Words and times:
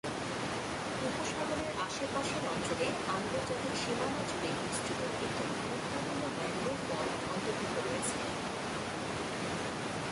উপসাগরের 1.07 1.69
আশেপাশের 1.87 2.43
অঞ্চলে 2.53 2.87
আন্তর্জাতিক 3.15 3.73
সীমানা 3.81 4.21
জুড়ে 4.29 4.49
বিস্তৃত 4.59 4.99
একটি 5.07 5.25
গুরুত্বপূর্ণ 5.61 6.21
ম্যানগ্রোভ 6.37 6.79
বন 6.89 7.07
অন্তর্ভুক্ত 7.25 7.75
রয়েছে। 7.87 8.17